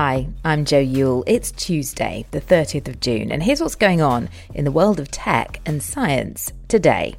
Hi, 0.00 0.28
I'm 0.44 0.64
Joe 0.64 0.78
Yule. 0.78 1.24
It's 1.26 1.50
Tuesday, 1.50 2.24
the 2.30 2.40
30th 2.40 2.86
of 2.86 3.00
June, 3.00 3.32
and 3.32 3.42
here's 3.42 3.60
what's 3.60 3.74
going 3.74 4.00
on 4.00 4.28
in 4.54 4.64
the 4.64 4.70
world 4.70 5.00
of 5.00 5.10
tech 5.10 5.60
and 5.66 5.82
science 5.82 6.52
today 6.68 7.16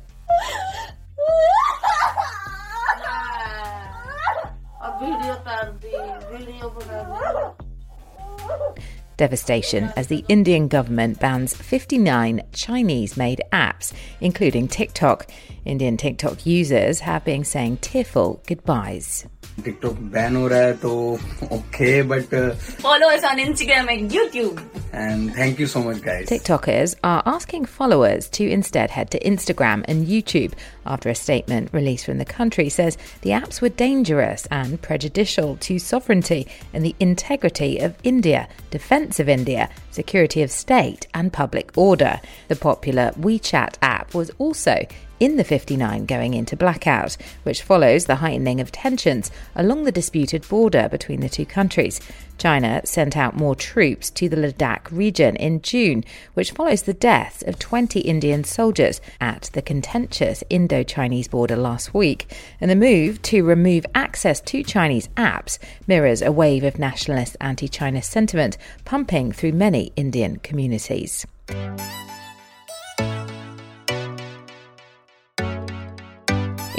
devastation 9.20 9.92
as 9.98 10.08
the 10.08 10.23
Indian 10.30 10.70
government 10.70 11.20
bans 11.20 11.53
59 11.53 12.42
Chinese 12.53 13.17
made 13.17 13.42
apps, 13.52 13.92
including 14.22 14.67
TikTok. 14.67 15.28
Indian 15.66 15.98
TikTok 15.98 16.45
users 16.45 17.02
have 17.02 17.26
been 17.26 17.44
saying 17.44 17.78
tearful 17.78 18.42
goodbyes. 18.48 19.28
TikTok 19.64 19.95
ban 20.14 20.36
ho 20.36 20.48
raha 20.53 21.20
hai 21.39 21.56
okay 21.58 22.02
but 22.02 22.34
uh, 22.34 22.56
follow 22.56 23.08
us 23.16 23.26
on 23.31 23.38
Instagram 23.39 23.92
and 23.94 24.09
YouTube. 24.09 24.64
And 24.92 25.34
thank 25.34 25.59
you 25.59 25.68
so 25.68 25.84
much, 25.84 26.02
guys. 26.02 26.28
TikTokers 26.28 26.95
are 27.04 27.22
asking 27.26 27.66
followers 27.66 28.28
to 28.30 28.50
instead 28.50 28.90
head 28.90 29.12
to 29.12 29.20
Instagram 29.20 29.86
and 29.88 30.08
YouTube 30.08 30.54
after 30.86 31.09
a 31.09 31.16
statement 31.16 31.70
released 31.73 32.06
from 32.06 32.18
the 32.18 32.26
country 32.26 32.70
says 32.70 32.98
the 33.22 33.30
apps 33.30 33.62
were 33.62 33.70
dangerous 33.70 34.48
and 34.48 34.82
prejudicial 34.82 35.58
to 35.58 35.78
sovereignty 35.78 36.48
and 36.73 36.84
the 36.84 36.95
integrity 37.00 37.78
of 37.80 37.95
India, 38.04 38.48
defense 38.72 39.20
of 39.20 39.30
India, 39.30 39.70
security 39.92 40.42
of 40.42 40.50
state, 40.52 41.08
and 41.14 41.32
public 41.32 41.78
order. 41.78 42.20
The 42.48 42.56
popular 42.56 43.12
WeChat 43.12 43.76
app 43.82 44.14
was 44.14 44.32
also 44.40 44.86
in 45.20 45.38
the 45.38 45.44
59 45.44 46.06
going 46.06 46.34
into 46.34 46.56
blackout, 46.56 47.17
which 47.44 47.62
follows 47.62 48.06
the 48.06 48.16
heightening 48.16 48.59
of 48.62 48.72
tensions 48.72 49.31
along 49.56 49.84
the 49.84 49.92
disputed 49.92 50.48
border 50.48 50.88
between 50.89 51.22
the 51.22 51.30
two 51.30 51.45
countries. 51.45 52.00
China 52.38 52.81
sent 52.86 53.17
out 53.17 53.36
more 53.36 53.54
troops 53.54 54.10
to 54.10 54.30
the 54.30 54.38
Ladakh 54.38 54.89
region 54.92 55.36
in 55.36 55.61
June, 55.61 56.04
which 56.33 56.52
follows 56.52 56.83
the 56.83 56.93
deaths 56.93 57.43
of 57.43 57.60
20 57.60 57.99
Indian 57.99 58.43
soldiers 58.43 59.02
at 59.20 59.49
the 59.54 59.61
contentious 59.61 60.43
Indo 60.49 60.83
Chinese 60.83 61.27
border 61.27 61.58
last 61.58 61.93
week. 61.93 62.33
And 62.61 62.72
the 62.72 62.76
move 62.76 63.22
to 63.23 63.43
remove 63.43 63.86
access 63.93 64.39
to 64.42 64.64
Chinese 64.64 65.10
apps 65.10 65.60
mirrors 65.86 66.22
a 66.22 66.32
wave 66.32 66.64
of 66.64 66.80
nationalist 66.80 67.36
anti 67.42 67.67
China 67.67 68.02
sentiment 68.02 68.58
pumping 68.86 69.32
through 69.32 69.54
many 69.54 69.92
Indian 69.95 70.38
communities. 70.38 71.27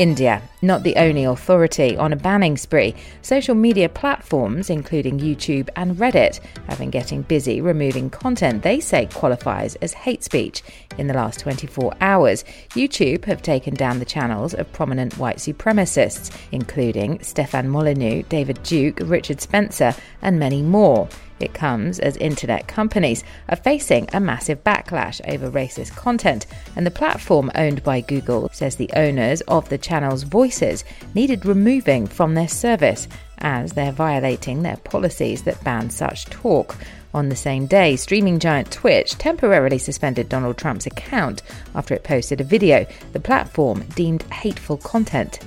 India, 0.01 0.41
not 0.63 0.83
the 0.83 0.97
only 0.97 1.25
authority 1.25 1.95
on 1.95 2.11
a 2.11 2.17
banning 2.17 2.57
spree. 2.57 2.95
Social 3.21 3.55
media 3.55 3.87
platforms, 3.87 4.71
including 4.71 5.21
YouTube 5.21 5.69
and 5.77 5.95
Reddit, 5.95 6.41
have 6.69 6.79
been 6.79 6.89
getting 6.89 7.21
busy 7.21 7.61
removing 7.61 8.09
content 8.09 8.63
they 8.63 8.81
say 8.81 9.05
qualifies 9.13 9.75
as 9.83 9.93
hate 9.93 10.25
speech. 10.25 10.63
In 10.97 11.07
the 11.07 11.13
last 11.13 11.39
24 11.41 11.93
hours, 12.01 12.45
YouTube 12.71 13.27
have 13.27 13.43
taken 13.43 13.75
down 13.75 13.99
the 13.99 14.07
channels 14.07 14.55
of 14.55 14.73
prominent 14.73 15.19
white 15.19 15.37
supremacists, 15.37 16.35
including 16.51 17.23
Stefan 17.23 17.69
Molyneux, 17.69 18.23
David 18.31 18.63
Duke, 18.63 19.01
Richard 19.03 19.43
Spencer, 19.43 19.95
and 20.23 20.39
many 20.39 20.63
more. 20.63 21.11
It 21.41 21.55
comes 21.55 21.99
as 21.99 22.17
internet 22.19 22.69
companies 22.69 23.25
are 23.49 23.57
facing 23.57 24.09
a 24.13 24.21
massive 24.21 24.63
backlash 24.63 25.21
over 25.27 25.51
racist 25.51 25.97
content, 25.97 26.47
and 26.77 26.87
the 26.87 26.91
platform 26.91 27.51
owned 27.55 27.83
by 27.83 28.03
Google 28.03 28.51
says 28.53 28.77
the 28.77 28.91
owners 28.95 29.41
of 29.43 29.69
the 29.69 29.79
channel's 29.79 30.23
voices 30.23 30.85
needed 31.15 31.47
removing 31.47 32.07
from 32.07 32.35
their 32.35 32.49
service 32.49 33.09
as 33.39 33.73
they're 33.73 33.91
violating 33.91 34.63
their 34.63 34.77
policies 34.77 35.43
that 35.45 35.65
ban 35.65 35.89
such 35.89 36.27
talk. 36.27 36.77
On 37.13 37.29
the 37.29 37.37
same 37.37 37.67
day, 37.67 37.97
streaming 37.97 38.39
giant 38.39 38.71
Twitch 38.71 39.17
temporarily 39.19 39.79
suspended 39.79 40.29
Donald 40.29 40.57
Trump's 40.59 40.87
account 40.87 41.43
after 41.75 41.95
it 41.95 42.05
posted 42.05 42.41
a 42.41 42.45
video 42.45 42.87
the 43.13 43.19
platform 43.19 43.83
deemed 43.97 44.23
hateful 44.25 44.77
content. 44.77 45.41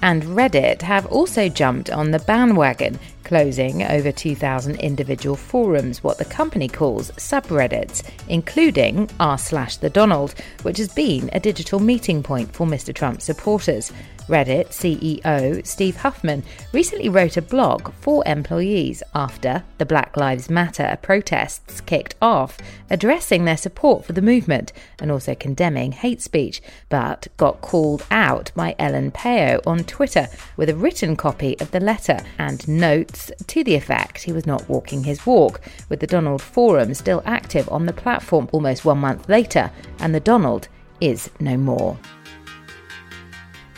And 0.00 0.22
Reddit 0.22 0.82
have 0.82 1.06
also 1.06 1.48
jumped 1.48 1.90
on 1.90 2.12
the 2.12 2.20
bandwagon, 2.20 2.98
closing 3.24 3.82
over 3.82 4.12
2,000 4.12 4.76
individual 4.76 5.34
forums, 5.34 6.04
what 6.04 6.18
the 6.18 6.24
company 6.24 6.68
calls 6.68 7.10
subreddits, 7.12 8.08
including 8.28 9.10
r 9.18 9.36
slash 9.36 9.76
the 9.76 9.90
Donald, 9.90 10.34
which 10.62 10.78
has 10.78 10.88
been 10.88 11.28
a 11.32 11.40
digital 11.40 11.80
meeting 11.80 12.22
point 12.22 12.52
for 12.54 12.66
Mr. 12.66 12.94
Trump 12.94 13.20
supporters. 13.20 13.92
Reddit 14.28 14.68
CEO 14.68 15.66
Steve 15.66 15.96
Huffman 15.96 16.44
recently 16.72 17.08
wrote 17.08 17.38
a 17.38 17.42
blog 17.42 17.92
for 17.94 18.22
employees 18.26 19.02
after 19.14 19.64
the 19.78 19.86
Black 19.86 20.18
Lives 20.18 20.50
Matter 20.50 20.98
protests 21.00 21.80
kicked 21.80 22.14
off, 22.20 22.58
addressing 22.90 23.44
their 23.44 23.56
support 23.56 24.04
for 24.04 24.12
the 24.12 24.20
movement 24.20 24.72
and 24.98 25.10
also 25.10 25.34
condemning 25.34 25.92
hate 25.92 26.20
speech, 26.20 26.60
but 26.90 27.26
got 27.38 27.62
called 27.62 28.04
out 28.10 28.52
by 28.54 28.74
Ellen 28.78 29.10
Pao 29.10 29.60
on 29.66 29.84
Twitter 29.84 30.28
with 30.58 30.68
a 30.68 30.76
written 30.76 31.16
copy 31.16 31.58
of 31.58 31.70
the 31.70 31.80
letter 31.80 32.20
and 32.38 32.68
notes 32.68 33.32
to 33.46 33.64
the 33.64 33.74
effect 33.74 34.24
he 34.24 34.32
was 34.32 34.46
not 34.46 34.68
walking 34.68 35.04
his 35.04 35.24
walk, 35.24 35.60
with 35.88 36.00
the 36.00 36.06
Donald 36.06 36.42
Forum 36.42 36.92
still 36.92 37.22
active 37.24 37.66
on 37.70 37.86
the 37.86 37.92
platform 37.94 38.48
almost 38.52 38.84
one 38.84 38.98
month 38.98 39.26
later, 39.28 39.70
and 40.00 40.14
the 40.14 40.20
Donald 40.20 40.68
is 41.00 41.30
no 41.40 41.56
more. 41.56 41.96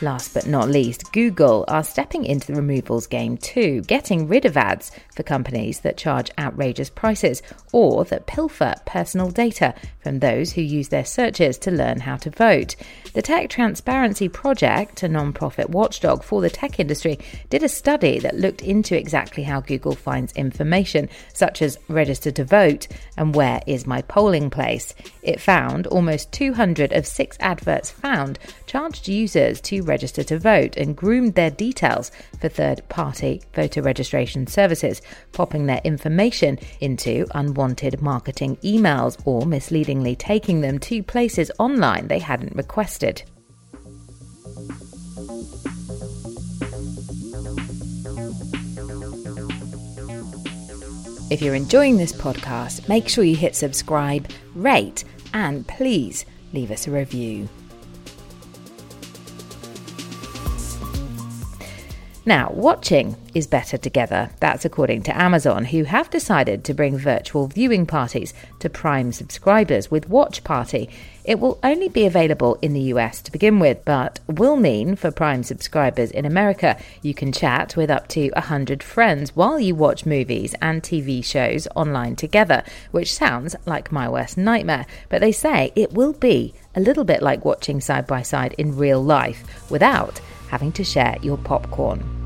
Last 0.03 0.33
but 0.33 0.47
not 0.47 0.71
least, 0.71 1.12
Google 1.12 1.66
are 1.69 1.84
stepping 1.84 2.25
into 2.25 2.47
the 2.47 2.55
removals 2.55 3.06
game 3.06 3.37
too, 3.37 3.83
getting 3.83 4.28
rid 4.28 4.47
of 4.47 4.56
ads 4.56 4.91
for 5.15 5.22
companies 5.22 5.81
that 5.81 5.99
charge 5.99 6.31
outrageous 6.38 6.88
prices 6.88 7.43
or 7.71 8.06
that 8.06 8.27
pilfer 8.27 8.75
personal 8.87 9.31
data 9.31 9.75
from 10.03 10.21
those 10.21 10.53
who 10.53 10.62
use 10.62 10.88
their 10.88 11.05
searches 11.05 11.59
to 11.59 11.71
learn 11.71 12.00
how 12.00 12.16
to 12.16 12.31
vote. 12.31 12.77
The 13.12 13.21
Tech 13.21 13.50
Transparency 13.50 14.27
Project, 14.31 15.02
a 15.02 15.08
non-profit 15.08 15.69
watchdog 15.69 16.23
for 16.23 16.41
the 16.41 16.49
tech 16.49 16.81
industry, 16.81 17.19
did 17.50 17.62
a 17.62 17.69
study 17.69 18.19
that 18.20 18.38
looked 18.38 18.62
into 18.62 18.97
exactly 18.97 19.43
how 19.43 19.61
Google 19.61 19.94
finds 19.94 20.32
information 20.32 21.11
such 21.35 21.61
as 21.61 21.79
register 21.88 22.31
to 22.31 22.44
vote 22.44 22.88
and 23.19 23.35
where 23.35 23.61
is 23.67 23.87
my 23.87 24.00
polling 24.02 24.49
place. 24.49 24.94
It 25.23 25.43
found 25.43 25.87
almost 25.88 26.32
200 26.32 26.93
of 26.94 27.06
6 27.06 27.37
adverts 27.38 27.91
found 27.91 28.38
charged 28.64 29.06
users 29.06 29.61
to 29.62 29.89
register 29.90 30.22
to 30.25 30.38
vote 30.38 30.76
and 30.76 30.96
groomed 30.96 31.34
their 31.34 31.50
details 31.50 32.10
for 32.40 32.48
third 32.48 32.88
party 32.88 33.42
voter 33.54 33.82
registration 33.82 34.46
services, 34.46 35.02
popping 35.32 35.66
their 35.66 35.82
information 35.84 36.58
into 36.81 37.26
unwanted 37.34 38.00
marketing 38.00 38.56
emails 38.64 39.20
or 39.26 39.44
misleadingly 39.44 40.16
taking 40.16 40.62
them 40.62 40.78
to 40.78 41.02
places 41.02 41.50
online 41.58 42.08
they 42.08 42.20
hadn't 42.20 42.56
requested. 42.56 43.22
If 51.31 51.40
you're 51.40 51.54
enjoying 51.54 51.96
this 51.96 52.12
podcast, 52.12 52.88
make 52.88 53.08
sure 53.08 53.22
you 53.22 53.37
hit 53.37 53.54
subscribe, 53.54 54.28
rate, 54.56 55.04
and 55.32 55.66
please 55.69 56.25
leave 56.52 56.72
us 56.72 56.88
a 56.88 56.90
review. 56.90 57.48
Now, 62.31 62.53
watching 62.55 63.17
is 63.35 63.49
better 63.49 63.77
together. 63.77 64.31
That's 64.38 64.65
according 64.65 65.03
to 65.03 65.21
Amazon, 65.21 65.65
who 65.65 65.82
have 65.82 66.11
decided 66.11 66.62
to 66.62 66.73
bring 66.73 66.97
virtual 66.97 67.49
viewing 67.49 67.87
parties 67.87 68.32
to 68.61 68.71
Prime 68.71 69.11
subscribers 69.11 69.91
with 69.91 70.09
Watch 70.09 70.44
Party. 70.44 70.88
It 71.25 71.41
will 71.41 71.59
only 71.65 71.88
be 71.88 72.06
available 72.06 72.56
in 72.62 72.73
the 72.73 72.93
US 72.94 73.21
to 73.23 73.32
begin 73.32 73.59
with, 73.59 73.85
but 73.85 74.21
will 74.29 74.55
mean 74.55 74.94
for 74.94 75.11
Prime 75.11 75.43
subscribers 75.43 76.12
in 76.12 76.25
America 76.25 76.79
you 77.03 77.15
can 77.15 77.32
chat 77.32 77.77
with 77.77 77.91
up 77.91 78.06
to 78.11 78.31
100 78.31 78.81
friends 78.81 79.35
while 79.35 79.59
you 79.59 79.75
watch 79.75 80.06
movies 80.06 80.55
and 80.62 80.85
TV 80.85 81.25
shows 81.25 81.67
online 81.75 82.15
together, 82.15 82.62
which 82.93 83.12
sounds 83.12 83.56
like 83.67 83.91
my 83.91 84.09
worst 84.09 84.38
nightmare. 84.38 84.87
But 85.09 85.21
they 85.21 85.33
say 85.33 85.73
it 85.75 85.94
will 85.94 86.12
be 86.12 86.55
a 86.76 86.81
little 86.81 87.03
bit 87.03 87.23
like 87.23 87.44
watching 87.44 87.81
side 87.81 88.06
by 88.06 88.23
side 88.23 88.55
in 88.56 88.76
real 88.76 89.03
life 89.03 89.69
without 89.69 90.21
having 90.49 90.71
to 90.71 90.85
share 90.85 91.17
your 91.23 91.37
popcorn. 91.37 92.19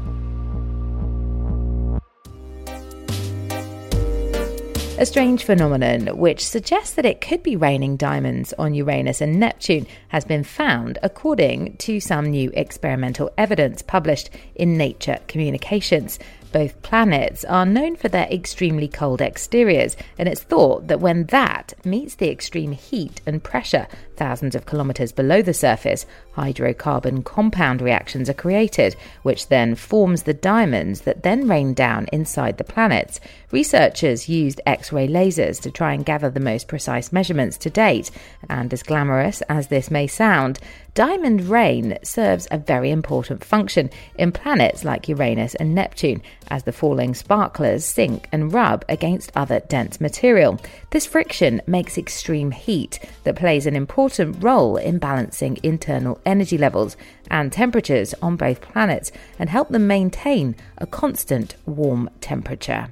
A 4.96 5.04
strange 5.04 5.42
phenomenon 5.42 6.16
which 6.16 6.46
suggests 6.46 6.94
that 6.94 7.04
it 7.04 7.20
could 7.20 7.42
be 7.42 7.56
raining 7.56 7.96
diamonds 7.96 8.54
on 8.56 8.74
Uranus 8.74 9.20
and 9.20 9.40
Neptune 9.40 9.88
has 10.08 10.24
been 10.24 10.44
found 10.44 10.98
according 11.02 11.76
to 11.78 11.98
some 11.98 12.26
new 12.26 12.52
experimental 12.54 13.28
evidence 13.36 13.82
published 13.82 14.30
in 14.54 14.78
Nature 14.78 15.18
Communications. 15.26 16.20
Both 16.54 16.82
planets 16.82 17.44
are 17.46 17.66
known 17.66 17.96
for 17.96 18.08
their 18.08 18.28
extremely 18.30 18.86
cold 18.86 19.20
exteriors, 19.20 19.96
and 20.16 20.28
it's 20.28 20.44
thought 20.44 20.86
that 20.86 21.00
when 21.00 21.24
that 21.24 21.74
meets 21.84 22.14
the 22.14 22.30
extreme 22.30 22.70
heat 22.70 23.20
and 23.26 23.42
pressure 23.42 23.88
thousands 24.16 24.54
of 24.54 24.64
kilometres 24.64 25.10
below 25.10 25.42
the 25.42 25.52
surface, 25.52 26.06
hydrocarbon 26.36 27.24
compound 27.24 27.82
reactions 27.82 28.30
are 28.30 28.34
created, 28.34 28.94
which 29.22 29.48
then 29.48 29.74
forms 29.74 30.22
the 30.22 30.34
diamonds 30.34 31.00
that 31.00 31.24
then 31.24 31.48
rain 31.48 31.74
down 31.74 32.06
inside 32.12 32.58
the 32.58 32.62
planets. 32.62 33.18
Researchers 33.50 34.28
used 34.28 34.60
X 34.64 34.92
ray 34.92 35.08
lasers 35.08 35.60
to 35.62 35.72
try 35.72 35.92
and 35.92 36.06
gather 36.06 36.30
the 36.30 36.38
most 36.38 36.68
precise 36.68 37.12
measurements 37.12 37.56
to 37.58 37.70
date, 37.70 38.12
and 38.48 38.72
as 38.72 38.84
glamorous 38.84 39.42
as 39.42 39.66
this 39.66 39.90
may 39.90 40.06
sound, 40.06 40.60
diamond 40.94 41.48
rain 41.48 41.98
serves 42.04 42.46
a 42.52 42.58
very 42.58 42.92
important 42.92 43.44
function 43.44 43.90
in 44.16 44.30
planets 44.30 44.84
like 44.84 45.08
Uranus 45.08 45.56
and 45.56 45.74
Neptune, 45.74 46.22
as 46.48 46.64
the 46.64 46.72
falling 46.72 47.14
sparklers 47.14 47.84
sink 47.84 48.28
and 48.32 48.52
rub 48.52 48.84
against 48.88 49.32
other 49.34 49.60
dense 49.60 50.00
material. 50.00 50.60
This 50.90 51.06
friction 51.06 51.60
makes 51.66 51.98
extreme 51.98 52.50
heat 52.50 52.98
that 53.24 53.36
plays 53.36 53.66
an 53.66 53.76
important 53.76 54.42
role 54.42 54.76
in 54.76 54.98
balancing 54.98 55.58
internal 55.62 56.20
energy 56.24 56.58
levels 56.58 56.96
and 57.30 57.52
temperatures 57.52 58.14
on 58.22 58.36
both 58.36 58.60
planets 58.60 59.12
and 59.38 59.48
help 59.48 59.68
them 59.68 59.86
maintain 59.86 60.56
a 60.78 60.86
constant 60.86 61.56
warm 61.66 62.10
temperature. 62.20 62.88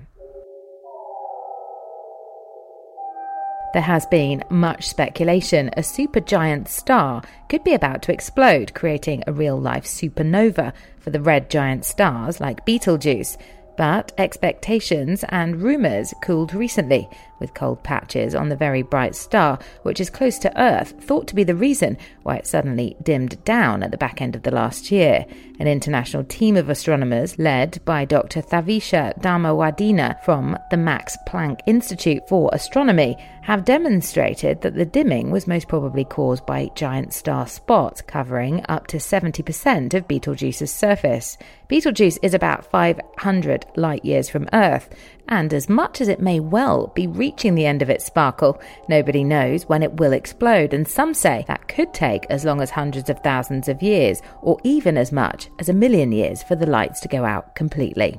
There 3.72 3.82
has 3.82 4.04
been 4.06 4.44
much 4.50 4.86
speculation 4.86 5.70
a 5.76 5.80
supergiant 5.80 6.68
star 6.68 7.22
could 7.48 7.64
be 7.64 7.72
about 7.72 8.02
to 8.02 8.12
explode, 8.12 8.74
creating 8.74 9.24
a 9.26 9.32
real 9.32 9.58
life 9.58 9.84
supernova 9.84 10.74
for 10.98 11.08
the 11.08 11.22
red 11.22 11.48
giant 11.48 11.86
stars 11.86 12.38
like 12.38 12.66
Betelgeuse. 12.66 13.38
But 13.78 14.12
expectations 14.18 15.24
and 15.30 15.62
rumours 15.62 16.12
cooled 16.22 16.52
recently, 16.52 17.08
with 17.42 17.52
cold 17.52 17.82
patches 17.82 18.34
on 18.34 18.48
the 18.48 18.56
very 18.56 18.80
bright 18.80 19.14
star, 19.14 19.58
which 19.82 20.00
is 20.00 20.08
close 20.08 20.38
to 20.38 20.60
Earth, 20.60 20.94
thought 21.00 21.26
to 21.26 21.34
be 21.34 21.44
the 21.44 21.54
reason 21.54 21.98
why 22.22 22.36
it 22.36 22.46
suddenly 22.46 22.96
dimmed 23.02 23.44
down 23.44 23.82
at 23.82 23.90
the 23.90 23.98
back 23.98 24.22
end 24.22 24.34
of 24.34 24.44
the 24.44 24.50
last 24.50 24.90
year. 24.90 25.26
An 25.58 25.66
international 25.66 26.24
team 26.24 26.56
of 26.56 26.70
astronomers, 26.70 27.38
led 27.38 27.84
by 27.84 28.04
Dr. 28.04 28.40
Thavisha 28.40 29.20
Dharmawardena 29.20 30.24
from 30.24 30.56
the 30.70 30.76
Max 30.76 31.16
Planck 31.28 31.60
Institute 31.66 32.22
for 32.28 32.48
Astronomy, 32.52 33.16
have 33.42 33.64
demonstrated 33.64 34.60
that 34.60 34.76
the 34.76 34.86
dimming 34.86 35.30
was 35.30 35.48
most 35.48 35.66
probably 35.66 36.04
caused 36.04 36.46
by 36.46 36.70
giant 36.76 37.12
star 37.12 37.46
spots 37.46 38.00
covering 38.00 38.64
up 38.68 38.86
to 38.86 38.98
70% 38.98 39.94
of 39.94 40.06
Betelgeuse's 40.06 40.72
surface. 40.72 41.36
Betelgeuse 41.68 42.18
is 42.22 42.34
about 42.34 42.70
500 42.70 43.66
light 43.76 44.04
years 44.04 44.28
from 44.28 44.48
Earth, 44.52 44.90
and 45.28 45.52
as 45.52 45.68
much 45.68 46.00
as 46.00 46.08
it 46.08 46.20
may 46.20 46.38
well 46.38 46.92
be 46.94 47.06
reaching 47.32 47.54
the 47.54 47.64
end 47.64 47.80
of 47.80 47.88
its 47.88 48.04
sparkle, 48.04 48.60
nobody 48.88 49.24
knows 49.24 49.66
when 49.66 49.82
it 49.82 49.94
will 49.94 50.12
explode, 50.12 50.74
and 50.74 50.86
some 50.86 51.14
say 51.14 51.46
that 51.48 51.66
could 51.66 51.94
take 51.94 52.26
as 52.28 52.44
long 52.44 52.60
as 52.60 52.70
hundreds 52.70 53.08
of 53.08 53.18
thousands 53.20 53.68
of 53.68 53.82
years, 53.82 54.20
or 54.42 54.58
even 54.64 54.98
as 54.98 55.10
much 55.10 55.48
as 55.58 55.70
a 55.70 55.72
million 55.72 56.12
years 56.12 56.42
for 56.42 56.56
the 56.56 56.66
lights 56.66 57.00
to 57.00 57.08
go 57.08 57.24
out 57.24 57.54
completely. 57.54 58.18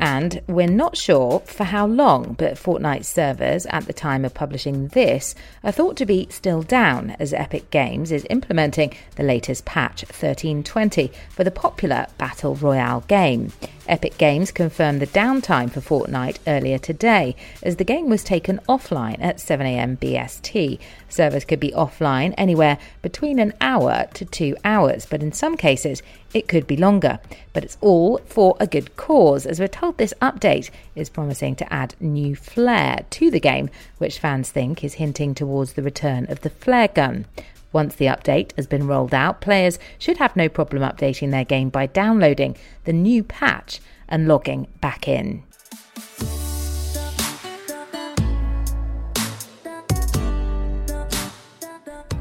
And 0.00 0.42
we're 0.48 0.66
not 0.66 0.96
sure 0.96 1.40
for 1.46 1.62
how 1.62 1.86
long, 1.86 2.34
but 2.36 2.54
Fortnite 2.54 3.04
servers 3.04 3.66
at 3.66 3.86
the 3.86 3.92
time 3.92 4.24
of 4.24 4.34
publishing 4.34 4.88
this 4.88 5.36
are 5.62 5.70
thought 5.70 5.96
to 5.98 6.06
be 6.06 6.26
still 6.28 6.62
down 6.62 7.10
as 7.20 7.32
Epic 7.32 7.70
Games 7.70 8.10
is 8.10 8.26
implementing 8.30 8.94
the 9.14 9.22
latest 9.22 9.64
patch 9.64 10.02
1320 10.02 11.12
for 11.30 11.44
the 11.44 11.52
popular 11.52 12.08
Battle 12.18 12.56
Royale 12.56 13.02
game. 13.02 13.52
Epic 13.88 14.18
Games 14.18 14.50
confirmed 14.50 15.00
the 15.00 15.06
downtime 15.06 15.70
for 15.70 15.80
Fortnite 15.80 16.38
earlier 16.46 16.78
today, 16.78 17.36
as 17.62 17.76
the 17.76 17.84
game 17.84 18.08
was 18.08 18.24
taken 18.24 18.58
offline 18.68 19.16
at 19.20 19.38
7am 19.38 19.98
BST. 19.98 20.80
Servers 21.08 21.44
could 21.44 21.60
be 21.60 21.70
offline 21.70 22.34
anywhere 22.36 22.78
between 23.02 23.38
an 23.38 23.52
hour 23.60 24.06
to 24.14 24.24
two 24.24 24.56
hours, 24.64 25.06
but 25.06 25.22
in 25.22 25.30
some 25.30 25.56
cases 25.56 26.02
it 26.34 26.48
could 26.48 26.66
be 26.66 26.76
longer. 26.76 27.20
But 27.52 27.62
it's 27.62 27.78
all 27.80 28.18
for 28.26 28.56
a 28.58 28.66
good 28.66 28.96
cause, 28.96 29.46
as 29.46 29.60
we're 29.60 29.68
told 29.68 29.98
this 29.98 30.14
update 30.20 30.70
is 30.94 31.08
promising 31.08 31.54
to 31.56 31.72
add 31.72 31.94
new 32.00 32.34
flair 32.34 33.04
to 33.10 33.30
the 33.30 33.40
game, 33.40 33.70
which 33.98 34.18
fans 34.18 34.50
think 34.50 34.82
is 34.82 34.94
hinting 34.94 35.34
towards 35.34 35.74
the 35.74 35.82
return 35.82 36.30
of 36.30 36.40
the 36.40 36.50
flare 36.50 36.88
gun. 36.88 37.26
Once 37.72 37.94
the 37.96 38.06
update 38.06 38.54
has 38.56 38.66
been 38.66 38.86
rolled 38.86 39.14
out, 39.14 39.40
players 39.40 39.78
should 39.98 40.18
have 40.18 40.36
no 40.36 40.48
problem 40.48 40.82
updating 40.82 41.30
their 41.30 41.44
game 41.44 41.68
by 41.68 41.86
downloading 41.86 42.56
the 42.84 42.92
new 42.92 43.22
patch 43.22 43.80
and 44.08 44.28
logging 44.28 44.66
back 44.80 45.08
in. 45.08 45.42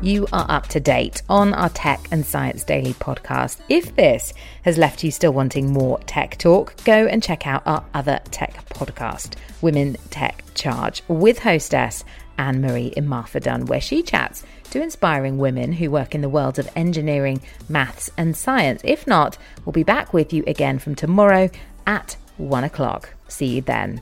you 0.05 0.27
are 0.31 0.45
up 0.49 0.67
to 0.67 0.79
date 0.79 1.23
on 1.29 1.51
our 1.55 1.69
Tech 1.69 2.07
and 2.11 2.23
Science 2.23 2.63
Daily 2.63 2.93
podcast. 2.93 3.59
If 3.69 3.95
this 3.95 4.35
has 4.61 4.77
left 4.77 5.03
you 5.03 5.09
still 5.09 5.33
wanting 5.33 5.73
more 5.73 5.99
tech 6.01 6.37
talk, 6.37 6.75
go 6.83 7.07
and 7.07 7.23
check 7.23 7.47
out 7.47 7.63
our 7.65 7.83
other 7.95 8.19
tech 8.29 8.53
podcast, 8.69 9.35
Women 9.61 9.97
Tech 10.11 10.43
Charge, 10.53 11.01
with 11.07 11.39
hostess 11.39 12.03
Anne 12.37 12.61
Marie 12.61 12.93
Imafidon, 12.95 13.67
where 13.67 13.81
she 13.81 14.01
chats 14.03 14.43
to 14.71 14.81
inspiring 14.81 15.37
women 15.37 15.73
who 15.73 15.91
work 15.91 16.15
in 16.15 16.21
the 16.21 16.29
worlds 16.29 16.59
of 16.59 16.69
engineering, 16.75 17.41
maths, 17.69 18.09
and 18.17 18.35
science. 18.35 18.81
If 18.83 19.07
not, 19.07 19.37
we'll 19.63 19.73
be 19.73 19.83
back 19.83 20.13
with 20.13 20.33
you 20.33 20.43
again 20.47 20.79
from 20.79 20.95
tomorrow 20.95 21.49
at 21.87 22.17
one 22.37 22.63
o'clock. 22.63 23.13
See 23.27 23.47
you 23.47 23.61
then. 23.61 24.01